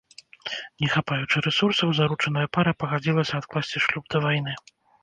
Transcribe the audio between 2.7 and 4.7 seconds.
пагадзілася адкласці шлюб да вайны.